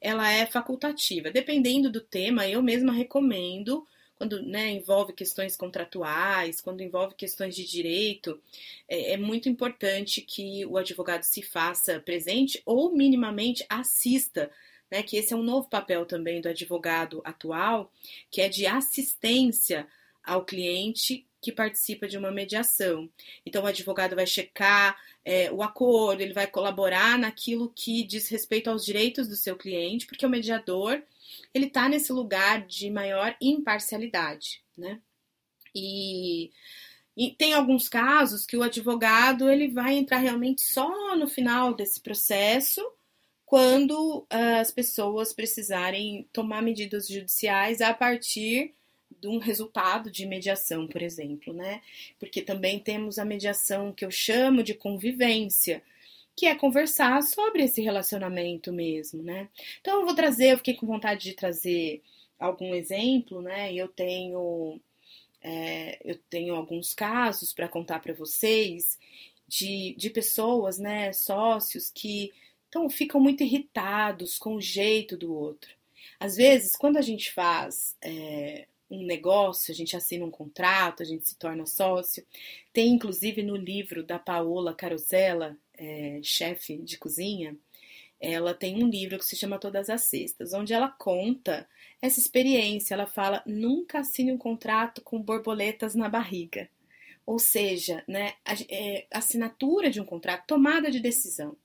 ela 0.00 0.30
é 0.30 0.46
facultativa. 0.46 1.30
Dependendo 1.30 1.90
do 1.90 2.00
tema, 2.00 2.46
eu 2.48 2.62
mesma 2.62 2.92
recomendo 2.92 3.86
quando 4.22 4.40
né, 4.40 4.70
envolve 4.70 5.12
questões 5.12 5.56
contratuais, 5.56 6.60
quando 6.60 6.80
envolve 6.80 7.16
questões 7.16 7.56
de 7.56 7.66
direito, 7.66 8.40
é, 8.88 9.14
é, 9.14 9.16
muito 9.16 9.48
importante 9.48 10.20
que 10.20 10.64
o 10.66 10.78
advogado 10.78 11.24
se 11.24 11.42
faça 11.42 11.98
presente 11.98 12.62
ou 12.64 12.94
minimamente 12.94 13.66
assista 13.68 14.48
né, 14.88 15.02
que 15.02 15.16
esse 15.16 15.32
é 15.32 15.36
um 15.36 15.42
novo 15.42 15.68
papel 15.68 16.06
também 16.06 16.40
do 16.40 16.48
advogado 16.48 17.20
atual, 17.24 17.90
que 18.30 18.40
é 18.40 18.48
de 18.48 18.64
assistência 18.64 19.88
ao 20.22 20.44
cliente 20.44 21.26
que 21.40 21.50
participa 21.50 22.06
de 22.06 22.16
uma 22.16 22.30
mediação. 22.30 23.10
Então, 23.44 23.64
o 23.64 23.66
advogado 23.66 24.14
vai 24.14 24.26
checar 24.26 24.96
é, 25.24 25.50
o 25.50 25.64
acordo, 25.64 26.20
ele 26.22 26.32
vai 26.32 26.46
colaborar 26.46 27.18
naquilo 27.18 27.72
que 27.74 28.04
diz 28.04 28.28
respeito 28.28 28.70
aos 28.70 28.84
direitos 28.84 29.26
do 29.26 29.34
seu 29.34 29.56
cliente, 29.56 30.06
porque 30.06 30.24
o 30.24 30.30
mediador 30.30 31.02
ele 31.54 31.66
está 31.66 31.88
nesse 31.88 32.12
lugar 32.12 32.66
de 32.66 32.90
maior 32.90 33.36
imparcialidade, 33.40 34.62
né? 34.76 35.00
E, 35.74 36.50
e, 37.16 37.30
tem 37.32 37.54
alguns 37.54 37.88
casos 37.88 38.44
que 38.44 38.56
o 38.56 38.62
advogado 38.62 39.48
ele 39.50 39.68
vai 39.68 39.94
entrar 39.94 40.18
realmente 40.18 40.62
só 40.62 41.16
no 41.16 41.26
final 41.26 41.74
desse 41.74 42.00
processo 42.00 42.82
quando 43.46 44.20
uh, 44.20 44.60
as 44.60 44.70
pessoas 44.70 45.32
precisarem 45.32 46.28
tomar 46.32 46.62
medidas 46.62 47.06
judiciais 47.06 47.80
a 47.80 47.92
partir 47.92 48.74
de 49.20 49.28
um 49.28 49.38
resultado 49.38 50.10
de 50.10 50.26
mediação, 50.26 50.86
por 50.86 51.02
exemplo, 51.02 51.52
né? 51.52 51.82
Porque 52.18 52.40
também 52.42 52.78
temos 52.78 53.18
a 53.18 53.24
mediação 53.24 53.92
que 53.92 54.04
eu 54.04 54.10
chamo 54.10 54.62
de 54.62 54.74
convivência, 54.74 55.82
que 56.36 56.46
é 56.46 56.54
conversar 56.54 57.22
sobre 57.22 57.64
esse 57.64 57.82
relacionamento 57.82 58.72
mesmo, 58.72 59.22
né? 59.22 59.48
Então 59.80 60.00
eu 60.00 60.06
vou 60.06 60.14
trazer, 60.14 60.52
eu 60.52 60.58
fiquei 60.58 60.74
com 60.74 60.86
vontade 60.86 61.24
de 61.24 61.34
trazer 61.34 62.02
algum 62.38 62.74
exemplo, 62.74 63.42
né? 63.42 63.72
Eu 63.74 63.88
tenho 63.88 64.80
é, 65.42 65.98
eu 66.04 66.18
tenho 66.30 66.54
alguns 66.54 66.94
casos 66.94 67.52
para 67.52 67.68
contar 67.68 68.00
para 68.00 68.14
vocês 68.14 68.98
de, 69.48 69.94
de 69.98 70.08
pessoas, 70.10 70.78
né, 70.78 71.12
sócios 71.12 71.90
que 71.90 72.32
então 72.68 72.88
ficam 72.88 73.20
muito 73.20 73.42
irritados 73.42 74.38
com 74.38 74.54
o 74.54 74.60
jeito 74.60 75.16
do 75.16 75.34
outro. 75.34 75.74
Às 76.18 76.36
vezes, 76.36 76.74
quando 76.74 76.96
a 76.96 77.02
gente 77.02 77.30
faz 77.32 77.96
é, 78.00 78.66
um 78.92 79.04
negócio, 79.04 79.72
a 79.72 79.74
gente 79.74 79.96
assina 79.96 80.24
um 80.24 80.30
contrato, 80.30 81.02
a 81.02 81.06
gente 81.06 81.26
se 81.26 81.36
torna 81.36 81.66
sócio. 81.66 82.24
Tem 82.72 82.90
inclusive 82.90 83.42
no 83.42 83.56
livro 83.56 84.02
da 84.04 84.18
Paola 84.18 84.74
Carosella, 84.74 85.56
é, 85.76 86.20
chefe 86.22 86.76
de 86.78 86.98
cozinha, 86.98 87.56
ela 88.22 88.54
tem 88.54 88.84
um 88.84 88.88
livro 88.88 89.18
que 89.18 89.24
se 89.24 89.34
chama 89.34 89.58
Todas 89.58 89.90
as 89.90 90.02
Sextas, 90.02 90.52
onde 90.54 90.72
ela 90.72 90.88
conta 90.88 91.68
essa 92.00 92.20
experiência. 92.20 92.94
Ela 92.94 93.06
fala: 93.06 93.42
nunca 93.44 93.98
assine 93.98 94.30
um 94.32 94.38
contrato 94.38 95.02
com 95.02 95.20
borboletas 95.20 95.96
na 95.96 96.08
barriga. 96.08 96.70
Ou 97.26 97.40
seja, 97.40 98.04
né, 98.06 98.34
a, 98.44 98.54
é, 98.70 99.06
assinatura 99.10 99.90
de 99.90 100.00
um 100.00 100.04
contrato, 100.04 100.46
tomada 100.46 100.88
de 100.88 101.00
decisão. 101.00 101.56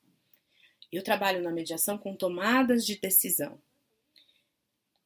Eu 0.91 1.03
trabalho 1.03 1.43
na 1.43 1.51
mediação 1.51 1.95
com 1.95 2.15
tomadas 2.15 2.83
de 2.83 2.99
decisão. 2.99 3.59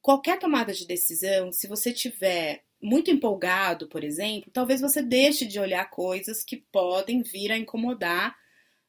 Qualquer 0.01 0.39
tomada 0.39 0.73
de 0.73 0.85
decisão, 0.85 1.51
se 1.51 1.67
você 1.67 1.93
tiver 1.93 2.63
muito 2.81 3.11
empolgado, 3.11 3.87
por 3.87 4.03
exemplo, 4.03 4.49
talvez 4.51 4.81
você 4.81 5.01
deixe 5.01 5.45
de 5.45 5.59
olhar 5.59 5.89
coisas 5.89 6.43
que 6.43 6.57
podem 6.57 7.21
vir 7.21 7.51
a 7.51 7.57
incomodar 7.57 8.35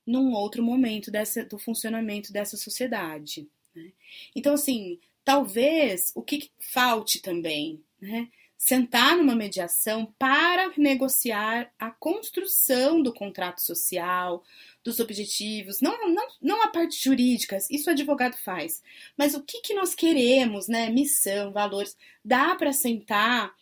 num 0.07 0.33
outro 0.33 0.63
momento 0.63 1.11
dessa, 1.11 1.45
do 1.45 1.59
funcionamento 1.59 2.33
dessa 2.33 2.57
sociedade. 2.57 3.49
Né? 3.75 3.93
Então, 4.35 4.55
assim, 4.55 4.99
talvez 5.25 6.11
o 6.15 6.23
que 6.23 6.51
falte 6.59 7.21
também, 7.21 7.83
né? 8.01 8.29
Sentar 8.63 9.17
numa 9.17 9.35
mediação 9.35 10.15
para 10.17 10.73
negociar 10.77 11.73
a 11.77 11.91
construção 11.91 13.03
do 13.03 13.13
contrato 13.13 13.61
social, 13.61 14.45
dos 14.85 15.01
objetivos, 15.01 15.81
não, 15.81 16.09
não, 16.09 16.29
não 16.41 16.63
a 16.63 16.69
parte 16.69 16.97
jurídica, 17.03 17.59
isso 17.69 17.91
o 17.91 17.93
advogado 17.93 18.37
faz, 18.37 18.81
mas 19.19 19.35
o 19.35 19.43
que, 19.43 19.63
que 19.63 19.75
nós 19.75 19.97
queremos, 19.97 20.69
né? 20.69 20.89
Missão, 20.91 21.51
valores. 21.51 21.97
Dá 22.25 22.55
para 22.55 22.73
sentar 22.73 23.53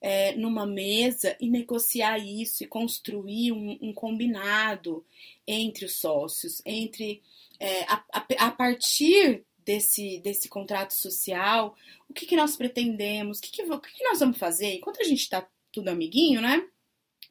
é, 0.00 0.34
numa 0.34 0.66
mesa 0.66 1.36
e 1.40 1.48
negociar 1.48 2.18
isso 2.18 2.64
e 2.64 2.66
construir 2.66 3.52
um, 3.52 3.78
um 3.80 3.92
combinado 3.92 5.06
entre 5.46 5.84
os 5.84 6.00
sócios, 6.00 6.60
entre 6.66 7.22
é, 7.60 7.84
a, 7.84 8.04
a, 8.12 8.46
a 8.46 8.50
partir 8.50 9.44
desse, 9.68 10.18
desse 10.20 10.48
contrato 10.48 10.94
social, 10.94 11.76
o 12.08 12.14
que, 12.14 12.24
que 12.24 12.34
nós 12.34 12.56
pretendemos, 12.56 13.36
o 13.36 13.42
que, 13.42 13.50
que, 13.50 13.62
o 13.62 13.78
que, 13.78 13.98
que 13.98 14.04
nós 14.04 14.18
vamos 14.18 14.38
fazer, 14.38 14.72
enquanto 14.72 14.98
a 14.98 15.04
gente 15.04 15.20
está 15.20 15.46
tudo 15.70 15.90
amiguinho, 15.90 16.40
né? 16.40 16.66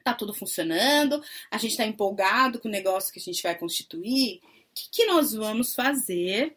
Tá 0.04 0.14
tudo 0.14 0.36
funcionando, 0.36 1.20
a 1.50 1.58
gente 1.58 1.72
está 1.72 1.84
empolgado 1.84 2.60
com 2.60 2.68
o 2.68 2.72
negócio 2.72 3.12
que 3.12 3.18
a 3.20 3.24
gente 3.24 3.42
vai 3.42 3.58
constituir, 3.58 4.36
o 4.36 4.42
que, 4.76 4.90
que 4.92 5.06
nós 5.06 5.34
vamos 5.34 5.74
fazer 5.74 6.56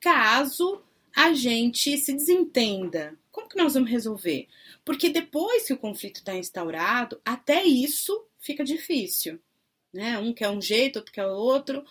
caso 0.00 0.82
a 1.14 1.34
gente 1.34 1.98
se 1.98 2.14
desentenda? 2.14 3.14
Como 3.30 3.50
que 3.50 3.58
nós 3.58 3.74
vamos 3.74 3.90
resolver? 3.90 4.48
Porque 4.82 5.10
depois 5.10 5.66
que 5.66 5.74
o 5.74 5.78
conflito 5.78 6.20
está 6.20 6.34
instaurado, 6.34 7.20
até 7.22 7.64
isso 7.64 8.26
fica 8.40 8.64
difícil. 8.64 9.38
Né? 9.92 10.18
Um 10.18 10.32
quer 10.32 10.48
um 10.48 10.60
jeito, 10.60 10.96
outro 10.96 11.12
quer 11.12 11.26
outro. 11.26 11.84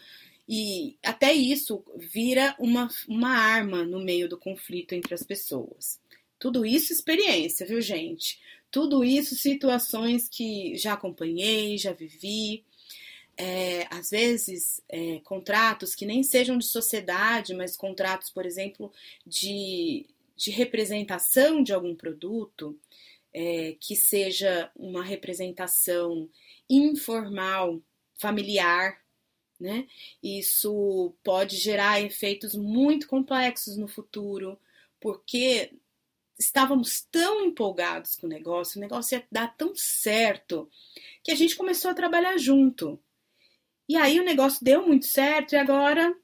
E 0.47 0.97
até 1.03 1.33
isso 1.33 1.83
vira 1.97 2.55
uma, 2.57 2.87
uma 3.07 3.29
arma 3.29 3.83
no 3.83 3.99
meio 3.99 4.29
do 4.29 4.37
conflito 4.37 4.93
entre 4.93 5.13
as 5.13 5.23
pessoas. 5.23 5.99
Tudo 6.39 6.65
isso 6.65 6.93
experiência, 6.93 7.65
viu, 7.65 7.81
gente? 7.81 8.39
Tudo 8.71 9.03
isso 9.03 9.35
situações 9.35 10.29
que 10.29 10.75
já 10.77 10.93
acompanhei, 10.93 11.77
já 11.77 11.91
vivi. 11.91 12.63
É, 13.35 13.87
às 13.91 14.09
vezes, 14.09 14.81
é, 14.89 15.19
contratos 15.23 15.93
que 15.93 16.05
nem 16.05 16.23
sejam 16.23 16.57
de 16.57 16.65
sociedade, 16.65 17.53
mas 17.53 17.75
contratos, 17.75 18.29
por 18.29 18.45
exemplo, 18.45 18.91
de, 19.25 20.05
de 20.35 20.49
representação 20.51 21.61
de 21.61 21.73
algum 21.73 21.95
produto, 21.95 22.79
é, 23.33 23.75
que 23.79 23.95
seja 23.95 24.71
uma 24.75 25.03
representação 25.03 26.29
informal, 26.69 27.81
familiar, 28.15 28.99
né? 29.59 29.87
Isso 30.21 31.13
pode 31.23 31.57
gerar 31.57 32.01
efeitos 32.01 32.53
muito 32.55 33.07
complexos 33.07 33.77
no 33.77 33.87
futuro, 33.87 34.59
porque 34.99 35.73
estávamos 36.39 37.01
tão 37.11 37.45
empolgados 37.45 38.15
com 38.15 38.27
o 38.27 38.29
negócio, 38.29 38.77
o 38.77 38.81
negócio 38.81 39.17
ia 39.17 39.27
dar 39.31 39.55
tão 39.57 39.73
certo, 39.75 40.69
que 41.23 41.31
a 41.31 41.35
gente 41.35 41.55
começou 41.55 41.91
a 41.91 41.95
trabalhar 41.95 42.37
junto. 42.37 42.99
E 43.89 43.95
aí 43.95 44.19
o 44.19 44.25
negócio 44.25 44.63
deu 44.63 44.85
muito 44.85 45.07
certo 45.07 45.53
e 45.53 45.55
agora 45.55 46.15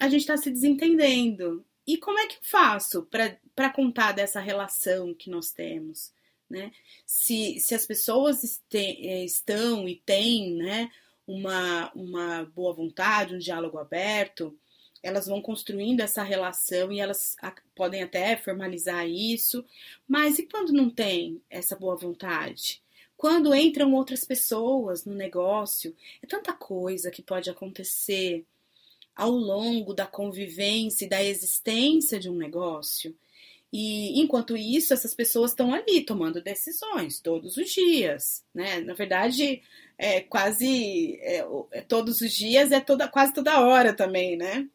a 0.00 0.08
gente 0.08 0.20
está 0.20 0.36
se 0.36 0.50
desentendendo. 0.50 1.64
E 1.86 1.98
como 1.98 2.18
é 2.18 2.26
que 2.26 2.36
eu 2.36 2.42
faço 2.42 3.06
para 3.54 3.70
contar 3.70 4.12
dessa 4.12 4.40
relação 4.40 5.12
que 5.12 5.28
nós 5.28 5.50
temos? 5.50 6.12
Né? 6.48 6.72
Se, 7.04 7.58
se 7.60 7.74
as 7.74 7.86
pessoas 7.86 8.42
este, 8.42 8.78
eh, 8.78 9.24
estão 9.24 9.88
e 9.88 9.96
têm 9.96 10.54
né, 10.56 10.90
uma, 11.30 11.92
uma 11.94 12.44
boa 12.44 12.72
vontade, 12.72 13.36
um 13.36 13.38
diálogo 13.38 13.78
aberto, 13.78 14.58
elas 15.00 15.26
vão 15.26 15.40
construindo 15.40 16.00
essa 16.00 16.24
relação 16.24 16.92
e 16.92 16.98
elas 16.98 17.36
podem 17.74 18.02
até 18.02 18.36
formalizar 18.36 19.08
isso, 19.08 19.64
mas 20.08 20.38
e 20.40 20.46
quando 20.46 20.72
não 20.72 20.90
tem 20.90 21.40
essa 21.48 21.76
boa 21.76 21.96
vontade? 21.96 22.82
Quando 23.16 23.54
entram 23.54 23.94
outras 23.94 24.24
pessoas 24.24 25.04
no 25.04 25.14
negócio, 25.14 25.94
é 26.20 26.26
tanta 26.26 26.52
coisa 26.52 27.10
que 27.10 27.22
pode 27.22 27.48
acontecer 27.48 28.44
ao 29.14 29.30
longo 29.30 29.94
da 29.94 30.06
convivência 30.06 31.04
e 31.04 31.08
da 31.08 31.22
existência 31.22 32.18
de 32.18 32.28
um 32.28 32.34
negócio. 32.34 33.16
E 33.72 34.20
enquanto 34.20 34.56
isso, 34.56 34.92
essas 34.92 35.14
pessoas 35.14 35.52
estão 35.52 35.72
ali 35.72 36.00
tomando 36.02 36.42
decisões 36.42 37.20
todos 37.20 37.56
os 37.56 37.70
dias, 37.70 38.44
né? 38.52 38.80
Na 38.80 38.94
verdade, 38.94 39.62
é 39.96 40.20
quase 40.20 41.18
é, 41.20 41.44
é 41.70 41.80
todos 41.82 42.20
os 42.20 42.32
dias, 42.32 42.72
é 42.72 42.80
toda 42.80 43.06
quase 43.08 43.32
toda 43.32 43.60
hora 43.60 43.92
também, 43.92 44.36
né? 44.36 44.68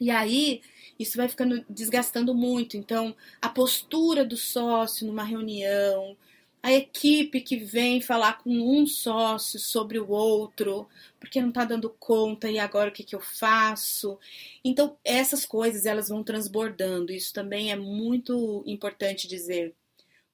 E 0.00 0.10
aí 0.10 0.60
isso 0.98 1.16
vai 1.16 1.28
ficando 1.28 1.64
desgastando 1.68 2.34
muito. 2.34 2.76
Então, 2.76 3.14
a 3.40 3.48
postura 3.48 4.24
do 4.24 4.36
sócio 4.36 5.06
numa 5.06 5.24
reunião, 5.24 6.16
a 6.66 6.72
equipe 6.72 7.40
que 7.40 7.56
vem 7.58 8.00
falar 8.00 8.42
com 8.42 8.50
um 8.50 8.84
sócio 8.88 9.56
sobre 9.56 10.00
o 10.00 10.10
outro, 10.10 10.88
porque 11.20 11.40
não 11.40 11.50
está 11.50 11.64
dando 11.64 11.88
conta 11.90 12.50
e 12.50 12.58
agora 12.58 12.90
o 12.90 12.92
que, 12.92 13.04
que 13.04 13.14
eu 13.14 13.20
faço? 13.20 14.18
Então, 14.64 14.98
essas 15.04 15.46
coisas 15.46 15.86
elas 15.86 16.08
vão 16.08 16.24
transbordando. 16.24 17.12
Isso 17.12 17.32
também 17.32 17.70
é 17.70 17.76
muito 17.76 18.64
importante 18.66 19.28
dizer. 19.28 19.76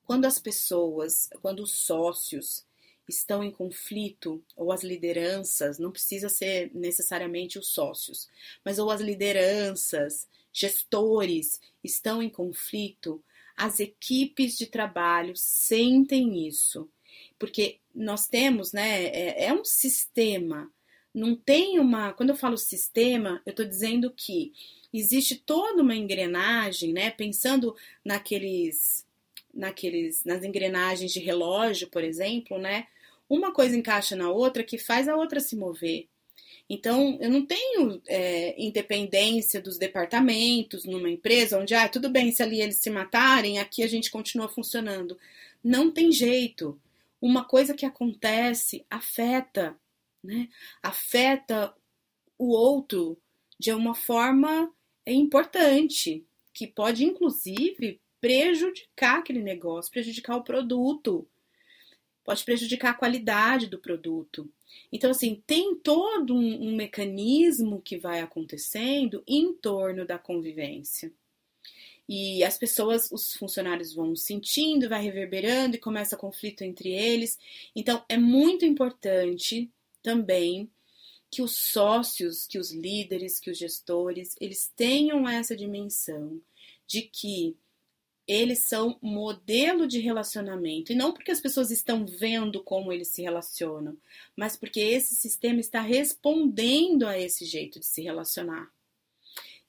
Quando 0.07 0.25
as 0.25 0.39
pessoas, 0.39 1.29
quando 1.43 1.63
os 1.63 1.73
sócios 1.73 2.65
estão 3.07 3.45
em 3.45 3.51
conflito, 3.51 4.43
ou 4.57 4.73
as 4.73 4.83
lideranças, 4.83 5.79
não 5.79 5.91
precisa 5.91 6.31
ser 6.31 6.71
necessariamente 6.75 7.59
os 7.59 7.69
sócios, 7.69 8.27
mas 8.65 8.79
ou 8.79 8.91
as 8.91 9.03
lideranças, 9.03 10.27
gestores 10.51 11.61
estão 11.85 12.23
em 12.23 12.31
conflito, 12.31 13.23
as 13.57 13.81
equipes 13.81 14.57
de 14.57 14.67
trabalho 14.67 15.35
sentem 15.37 16.47
isso, 16.47 16.91
porque 17.39 17.79
nós 17.95 18.27
temos, 18.27 18.73
né, 18.73 19.05
é, 19.07 19.47
é 19.47 19.53
um 19.53 19.65
sistema, 19.65 20.71
não 21.15 21.37
tem 21.37 21.79
uma. 21.79 22.13
Quando 22.13 22.31
eu 22.31 22.37
falo 22.37 22.57
sistema, 22.57 23.43
eu 23.45 23.51
estou 23.51 23.67
dizendo 23.67 24.11
que 24.11 24.53
existe 24.93 25.37
toda 25.37 25.83
uma 25.83 25.95
engrenagem, 25.95 26.93
né, 26.93 27.11
pensando 27.11 27.77
naqueles 28.05 29.07
naqueles 29.53 30.25
nas 30.25 30.43
engrenagens 30.43 31.13
de 31.13 31.21
relógio, 31.21 31.89
por 31.91 32.03
exemplo, 32.03 32.59
né? 32.59 32.87
Uma 33.29 33.53
coisa 33.53 33.77
encaixa 33.77 34.17
na 34.17 34.31
outra 34.31 34.65
que 34.65 34.79
faz 34.79 35.09
a 35.09 35.17
outra 35.17 35.41
se 35.41 35.55
mover. 35.57 36.09
Então, 36.69 37.19
eu 37.21 37.29
não 37.29 37.45
tenho 37.45 38.01
é, 38.07 38.55
independência 38.63 39.61
dos 39.61 39.79
departamentos 39.79 40.85
numa 40.85 41.11
empresa 41.11 41.59
onde, 41.59 41.75
ah, 41.75 41.89
tudo 41.89 42.09
bem 42.09 42.33
se 42.33 42.43
ali 42.43 42.61
eles 42.61 42.77
se 42.77 42.91
matarem, 42.91 43.59
aqui 43.59 43.83
a 43.83 43.87
gente 43.87 44.11
continua 44.11 44.49
funcionando. 44.49 45.19
Não 45.63 45.91
tem 45.91 46.11
jeito. 46.11 46.81
Uma 47.21 47.45
coisa 47.45 47.75
que 47.75 47.87
acontece 47.87 48.85
afeta, 48.91 49.77
né? 50.23 50.49
Afeta 50.83 51.75
o 52.39 52.49
outro 52.49 53.19
de 53.59 53.73
uma 53.73 53.95
forma 53.95 54.73
importante, 55.07 56.25
que 56.53 56.67
pode 56.67 57.05
inclusive 57.05 58.01
prejudicar 58.21 59.19
aquele 59.19 59.43
negócio, 59.43 59.91
prejudicar 59.91 60.37
o 60.37 60.45
produto, 60.45 61.27
pode 62.25 62.45
prejudicar 62.45 62.91
a 62.91 62.99
qualidade 62.99 63.67
do 63.67 63.79
produto. 63.79 64.51
Então, 64.91 65.11
assim, 65.11 65.43
tem 65.47 65.75
todo 65.77 66.35
um, 66.35 66.69
um 66.69 66.77
mecanismo 66.77 67.81
que 67.81 67.99
vai 67.99 68.21
acontecendo 68.21 69.23
em 69.27 69.53
torno 69.53 70.07
da 70.07 70.19
convivência. 70.19 71.13
E 72.09 72.43
as 72.45 72.59
pessoas, 72.59 73.11
os 73.11 73.33
funcionários 73.35 73.95
vão 73.95 74.15
sentindo, 74.15 74.89
vai 74.89 75.03
reverberando 75.03 75.77
e 75.77 75.81
começa 75.81 76.17
conflito 76.17 76.63
entre 76.63 76.91
eles. 76.91 77.39
Então, 77.75 78.05
é 78.09 78.17
muito 78.17 78.65
importante 78.65 79.71
também 80.03 80.71
que 81.31 81.41
os 81.41 81.57
sócios, 81.57 82.47
que 82.47 82.59
os 82.59 82.71
líderes, 82.71 83.41
que 83.41 83.51
os 83.51 83.57
gestores, 83.57 84.37
eles 84.39 84.71
tenham 84.77 85.27
essa 85.27 85.57
dimensão 85.57 86.41
de 86.87 87.03
que 87.03 87.57
eles 88.27 88.67
são 88.67 88.99
modelo 89.03 89.87
de 89.87 89.99
relacionamento. 89.99 90.93
E 90.93 90.95
não 90.95 91.13
porque 91.13 91.31
as 91.31 91.41
pessoas 91.41 91.71
estão 91.71 92.07
vendo 92.07 92.63
como 92.63 92.93
eles 92.93 93.09
se 93.09 93.23
relacionam, 93.23 93.97
mas 94.37 94.57
porque 94.57 94.81
esse 94.81 95.15
sistema 95.15 95.61
está 95.61 95.81
respondendo 95.81 97.07
a 97.07 97.19
esse 97.19 97.45
jeito 97.45 97.81
de 97.81 97.87
se 97.87 98.03
relacionar. 98.03 98.71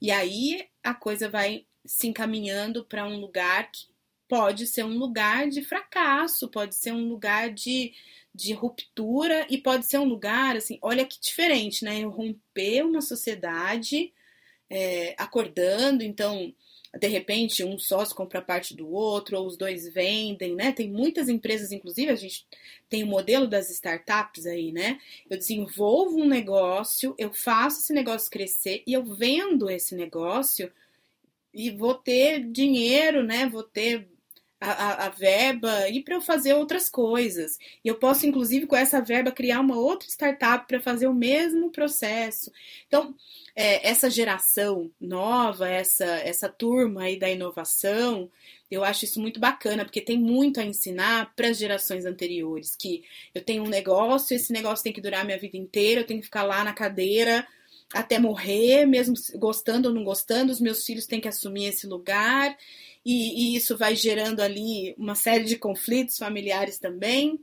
E 0.01 0.11
aí 0.11 0.67
a 0.83 0.93
coisa 0.93 1.29
vai 1.29 1.65
se 1.85 2.07
encaminhando 2.07 2.85
para 2.85 3.05
um 3.05 3.19
lugar 3.19 3.71
que 3.71 3.87
pode 4.27 4.67
ser 4.67 4.83
um 4.83 4.97
lugar 4.97 5.49
de 5.49 5.63
fracasso, 5.63 6.49
pode 6.49 6.75
ser 6.75 6.91
um 6.91 7.07
lugar 7.07 7.51
de, 7.51 7.93
de 8.33 8.53
ruptura 8.53 9.45
e 9.49 9.57
pode 9.57 9.85
ser 9.85 9.99
um 9.99 10.05
lugar, 10.05 10.55
assim, 10.55 10.79
olha 10.81 11.05
que 11.05 11.19
diferente, 11.19 11.83
né? 11.83 11.99
Eu 11.99 12.09
romper 12.09 12.83
uma 12.83 13.01
sociedade 13.01 14.13
é, 14.69 15.15
acordando, 15.17 16.03
então 16.03 16.53
de 16.99 17.08
repente 17.08 17.63
um 17.63 17.77
sócio 17.79 18.15
compra 18.15 18.41
parte 18.41 18.75
do 18.75 18.88
outro, 18.88 19.38
ou 19.38 19.47
os 19.47 19.58
dois 19.58 19.88
vendem, 19.88 20.56
né? 20.56 20.71
Tem 20.71 20.89
muitas 20.89 21.27
empresas, 21.27 21.71
inclusive, 21.71 22.12
a 22.12 22.15
gente 22.15 22.45
tem 22.88 23.03
o 23.03 23.08
modelo 23.08 23.47
das 23.47 23.69
startups 23.71 24.45
aí, 24.45 24.71
né? 24.71 24.99
Eu 25.29 25.38
desenvolvo 25.38 26.17
um 26.19 26.27
negócio, 26.27 27.15
eu 27.17 27.34
faço 27.34 27.82
esse 27.82 27.93
negócio 27.93 28.29
crescer 28.29 28.84
e 28.86 28.93
eu 28.93 29.03
vendo 29.03 29.69
esse 29.69 29.95
negócio 29.95 30.71
e 31.53 31.71
vou 31.71 31.95
ter 31.95 32.43
dinheiro, 32.43 33.23
né? 33.23 33.47
Vou 33.47 33.63
ter 33.63 34.08
a, 34.63 34.71
a, 34.71 35.06
a 35.08 35.10
verba 35.10 35.89
e 35.89 36.02
para 36.02 36.15
eu 36.15 36.21
fazer 36.21 36.54
outras 36.54 36.88
coisas. 36.88 37.58
E 37.84 37.88
eu 37.88 37.95
posso, 37.95 38.26
inclusive, 38.26 38.65
com 38.65 38.76
essa 38.76 39.02
verba, 39.02 39.32
criar 39.32 39.60
uma 39.60 39.78
outra 39.78 40.08
startup 40.08 40.65
para 40.67 40.80
fazer 40.80 41.08
o 41.08 41.13
mesmo 41.13 41.69
processo. 41.69 42.49
Então, 42.88 43.13
é, 43.56 43.88
essa 43.88 44.10
geração 44.10 44.89
nova, 44.99 45.67
essa, 45.67 46.06
essa 46.06 46.47
turma 46.47 47.04
aí 47.04 47.19
da 47.19 47.30
inovação, 47.30 48.32
eu 48.71 48.84
acho 48.84 49.06
isso 49.06 49.19
muito 49.19 49.39
bacana, 49.39 49.84
porque 49.84 50.02
tem 50.02 50.17
muito 50.17 50.60
a 50.60 50.65
ensinar 50.65 51.34
para 51.36 51.49
as 51.49 51.58
gerações 51.58 52.06
anteriores, 52.06 52.76
que 52.76 53.04
eu 53.36 53.43
tenho 53.43 53.63
um 53.63 53.69
negócio, 53.69 54.36
esse 54.36 54.52
negócio 54.52 54.84
tem 54.84 54.93
que 54.93 55.02
durar 55.02 55.26
minha 55.26 55.38
vida 55.38 55.58
inteira, 55.58 56.02
eu 56.02 56.08
tenho 56.08 56.21
que 56.21 56.26
ficar 56.26 56.43
lá 56.43 56.63
na 56.63 56.73
cadeira 56.73 57.45
até 57.93 58.17
morrer, 58.17 58.88
mesmo 58.88 59.13
gostando 59.36 59.89
ou 59.89 59.93
não 59.93 60.04
gostando, 60.04 60.52
os 60.52 60.60
meus 60.60 60.84
filhos 60.84 61.06
têm 61.06 61.21
que 61.21 61.28
assumir 61.28 61.65
esse 61.65 61.86
lugar, 61.86 62.58
e, 63.05 63.53
e 63.53 63.55
isso 63.55 63.77
vai 63.77 63.95
gerando 63.95 64.41
ali 64.41 64.95
uma 64.97 65.15
série 65.15 65.43
de 65.43 65.57
conflitos 65.57 66.17
familiares 66.17 66.79
também. 66.79 67.39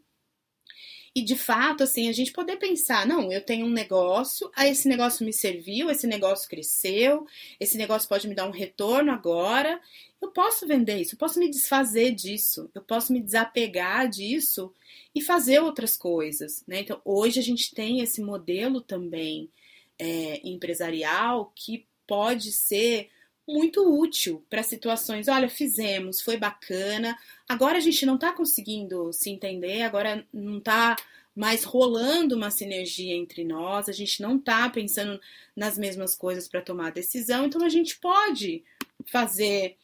E 1.12 1.22
de 1.22 1.36
fato, 1.36 1.82
assim, 1.82 2.08
a 2.08 2.12
gente 2.12 2.32
poder 2.32 2.56
pensar, 2.56 3.04
não, 3.04 3.32
eu 3.32 3.44
tenho 3.44 3.66
um 3.66 3.70
negócio, 3.70 4.48
aí 4.54 4.70
esse 4.70 4.88
negócio 4.88 5.26
me 5.26 5.32
serviu, 5.32 5.90
esse 5.90 6.06
negócio 6.06 6.48
cresceu, 6.48 7.26
esse 7.58 7.76
negócio 7.76 8.08
pode 8.08 8.28
me 8.28 8.34
dar 8.34 8.46
um 8.46 8.52
retorno 8.52 9.10
agora. 9.10 9.80
Eu 10.22 10.30
posso 10.30 10.68
vender 10.68 10.98
isso, 10.98 11.14
eu 11.14 11.18
posso 11.18 11.40
me 11.40 11.50
desfazer 11.50 12.12
disso, 12.12 12.70
eu 12.74 12.82
posso 12.82 13.12
me 13.12 13.20
desapegar 13.20 14.08
disso 14.08 14.72
e 15.12 15.20
fazer 15.20 15.58
outras 15.58 15.96
coisas, 15.96 16.62
né? 16.66 16.80
Então, 16.80 17.00
hoje 17.04 17.40
a 17.40 17.42
gente 17.42 17.74
tem 17.74 18.00
esse 18.00 18.20
modelo 18.20 18.80
também 18.80 19.50
é, 19.98 20.40
empresarial 20.48 21.52
que 21.56 21.86
pode 22.06 22.52
ser 22.52 23.10
muito 23.52 23.82
útil 24.00 24.44
para 24.48 24.62
situações. 24.62 25.28
Olha, 25.28 25.48
fizemos, 25.48 26.20
foi 26.20 26.36
bacana. 26.36 27.16
Agora 27.48 27.78
a 27.78 27.80
gente 27.80 28.06
não 28.06 28.14
está 28.14 28.32
conseguindo 28.32 29.12
se 29.12 29.30
entender, 29.30 29.82
agora 29.82 30.26
não 30.32 30.58
está 30.58 30.96
mais 31.34 31.64
rolando 31.64 32.36
uma 32.36 32.50
sinergia 32.50 33.14
entre 33.14 33.44
nós, 33.44 33.88
a 33.88 33.92
gente 33.92 34.20
não 34.20 34.36
está 34.36 34.68
pensando 34.68 35.20
nas 35.56 35.78
mesmas 35.78 36.14
coisas 36.14 36.48
para 36.48 36.60
tomar 36.60 36.92
decisão, 36.92 37.46
então 37.46 37.64
a 37.64 37.68
gente 37.68 37.98
pode 37.98 38.64
fazer 39.06 39.76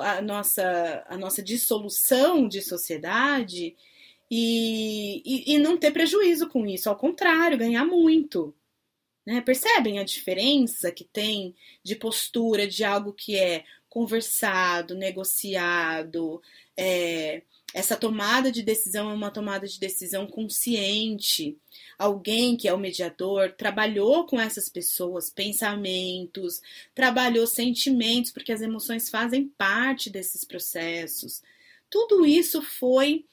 a 0.00 0.20
nossa, 0.20 1.04
a 1.08 1.16
nossa 1.16 1.42
dissolução 1.42 2.46
de 2.46 2.60
sociedade 2.60 3.74
e, 4.30 5.22
e, 5.24 5.54
e 5.54 5.58
não 5.58 5.78
ter 5.78 5.92
prejuízo 5.92 6.48
com 6.48 6.66
isso, 6.66 6.88
ao 6.88 6.96
contrário, 6.96 7.56
ganhar 7.56 7.84
muito. 7.86 8.54
Né? 9.28 9.42
Percebem 9.42 9.98
a 9.98 10.04
diferença 10.04 10.90
que 10.90 11.04
tem 11.04 11.54
de 11.82 11.94
postura 11.94 12.66
de 12.66 12.82
algo 12.82 13.12
que 13.12 13.36
é 13.36 13.62
conversado, 13.86 14.94
negociado, 14.94 16.40
é, 16.74 17.42
essa 17.74 17.94
tomada 17.94 18.50
de 18.50 18.62
decisão 18.62 19.10
é 19.10 19.12
uma 19.12 19.30
tomada 19.30 19.68
de 19.68 19.78
decisão 19.78 20.26
consciente. 20.26 21.58
Alguém 21.98 22.56
que 22.56 22.66
é 22.66 22.72
o 22.72 22.78
mediador 22.78 23.52
trabalhou 23.52 24.24
com 24.24 24.40
essas 24.40 24.70
pessoas 24.70 25.28
pensamentos, 25.28 26.62
trabalhou 26.94 27.46
sentimentos, 27.46 28.32
porque 28.32 28.50
as 28.52 28.62
emoções 28.62 29.10
fazem 29.10 29.46
parte 29.58 30.08
desses 30.08 30.42
processos. 30.42 31.42
Tudo 31.90 32.24
isso 32.24 32.62
foi 32.62 33.26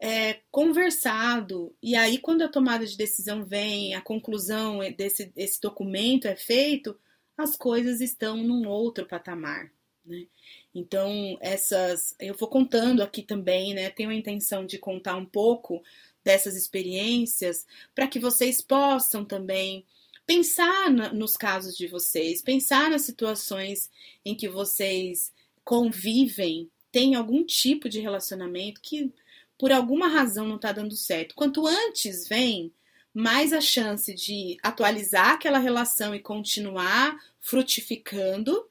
é, 0.00 0.40
conversado. 0.50 1.76
E 1.82 1.94
aí, 1.94 2.18
quando 2.18 2.42
a 2.42 2.48
tomada 2.48 2.86
de 2.86 2.96
decisão 2.96 3.44
vem, 3.44 3.94
a 3.94 4.00
conclusão 4.00 4.78
desse, 4.96 5.60
documento 5.60 6.26
é 6.26 6.34
feito, 6.34 6.98
as 7.36 7.54
coisas 7.54 8.00
estão 8.00 8.38
num 8.38 8.66
outro 8.66 9.06
patamar. 9.06 9.70
Né? 10.04 10.26
Então, 10.74 11.36
essas. 11.40 12.16
Eu 12.18 12.34
vou 12.34 12.48
contando 12.48 13.02
aqui 13.02 13.22
também, 13.22 13.74
né? 13.74 13.90
Tenho 13.90 14.10
a 14.10 14.14
intenção 14.14 14.64
de 14.64 14.78
contar 14.78 15.16
um 15.16 15.26
pouco 15.26 15.82
dessas 16.24 16.56
experiências 16.56 17.66
para 17.94 18.08
que 18.08 18.18
vocês 18.18 18.62
possam 18.62 19.24
também 19.24 19.84
pensar 20.26 20.90
na, 20.90 21.12
nos 21.12 21.36
casos 21.36 21.76
de 21.76 21.86
vocês, 21.86 22.40
pensar 22.40 22.90
nas 22.90 23.02
situações 23.02 23.90
em 24.24 24.34
que 24.34 24.48
vocês 24.48 25.32
convivem, 25.64 26.70
tem 26.92 27.14
algum 27.14 27.44
tipo 27.44 27.88
de 27.88 28.00
relacionamento 28.00 28.80
que 28.80 29.12
por 29.60 29.70
alguma 29.70 30.08
razão 30.08 30.48
não 30.48 30.56
está 30.56 30.72
dando 30.72 30.96
certo. 30.96 31.36
Quanto 31.36 31.66
antes 31.66 32.26
vem, 32.26 32.72
mais 33.14 33.52
a 33.52 33.60
chance 33.60 34.12
de 34.14 34.56
atualizar 34.62 35.34
aquela 35.34 35.58
relação 35.58 36.14
e 36.14 36.20
continuar 36.20 37.16
frutificando 37.38 38.68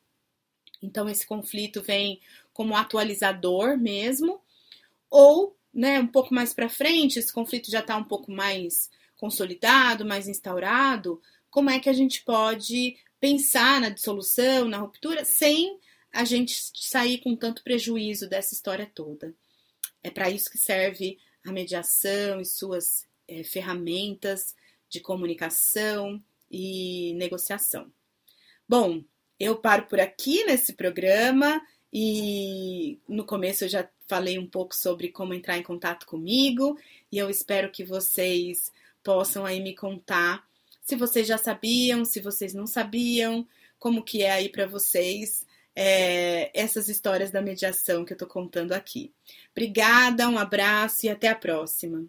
então 0.81 1.09
esse 1.09 1.25
conflito 1.25 1.81
vem 1.81 2.19
como 2.53 2.75
atualizador 2.75 3.77
mesmo, 3.77 4.41
ou, 5.09 5.55
né, 5.73 5.99
um 5.99 6.07
pouco 6.07 6.33
mais 6.33 6.53
para 6.53 6.69
frente, 6.69 7.19
esse 7.19 7.33
conflito 7.33 7.69
já 7.69 7.79
está 7.79 7.95
um 7.95 8.03
pouco 8.03 8.31
mais 8.31 8.89
consolidado, 9.17 10.05
mais 10.05 10.27
instaurado, 10.27 11.21
como 11.49 11.69
é 11.69 11.79
que 11.79 11.89
a 11.89 11.93
gente 11.93 12.23
pode 12.23 12.97
pensar 13.19 13.81
na 13.81 13.89
dissolução, 13.89 14.65
na 14.65 14.77
ruptura, 14.77 15.25
sem 15.25 15.77
a 16.11 16.23
gente 16.23 16.53
sair 16.75 17.19
com 17.19 17.35
tanto 17.35 17.63
prejuízo 17.63 18.29
dessa 18.29 18.53
história 18.53 18.89
toda. 18.93 19.33
É 20.03 20.09
para 20.09 20.29
isso 20.29 20.49
que 20.49 20.57
serve 20.57 21.17
a 21.45 21.51
mediação 21.51 22.39
e 22.39 22.45
suas 22.45 23.07
é, 23.27 23.43
ferramentas 23.43 24.55
de 24.89 24.99
comunicação 24.99 26.21
e 26.49 27.13
negociação. 27.15 27.91
Bom, 28.67 29.03
eu 29.39 29.57
paro 29.57 29.85
por 29.87 29.99
aqui 29.99 30.43
nesse 30.45 30.73
programa 30.73 31.61
e 31.91 32.99
no 33.07 33.25
começo 33.25 33.63
eu 33.63 33.69
já 33.69 33.89
falei 34.07 34.37
um 34.37 34.47
pouco 34.47 34.75
sobre 34.75 35.09
como 35.09 35.33
entrar 35.33 35.57
em 35.57 35.63
contato 35.63 36.05
comigo 36.05 36.77
e 37.11 37.17
eu 37.17 37.29
espero 37.29 37.71
que 37.71 37.83
vocês 37.83 38.71
possam 39.03 39.45
aí 39.45 39.59
me 39.59 39.75
contar 39.75 40.47
se 40.89 40.95
vocês 40.95 41.27
já 41.27 41.37
sabiam, 41.37 42.03
se 42.03 42.19
vocês 42.19 42.55
não 42.55 42.65
sabiam, 42.65 43.47
como 43.77 44.03
que 44.03 44.23
é 44.23 44.31
aí 44.31 44.49
para 44.49 44.65
vocês 44.65 45.45
é, 45.75 46.51
essas 46.53 46.89
histórias 46.89 47.31
da 47.31 47.41
mediação 47.41 48.03
que 48.03 48.13
eu 48.13 48.15
estou 48.15 48.27
contando 48.27 48.73
aqui. 48.73 49.13
Obrigada, 49.51 50.27
um 50.27 50.37
abraço 50.37 51.05
e 51.05 51.09
até 51.09 51.27
a 51.29 51.35
próxima. 51.35 52.05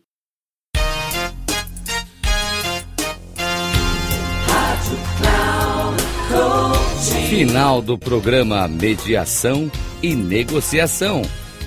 Final 7.28 7.80
do 7.80 7.96
programa 7.96 8.66
Mediação 8.66 9.70
e 10.02 10.14
Negociação 10.14 11.22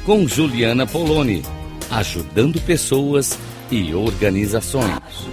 com 0.05 0.27
Juliana 0.27 0.85
Poloni, 0.85 1.41
ajudando 1.89 2.59
pessoas 2.61 3.37
e 3.71 3.93
organizações. 3.93 5.32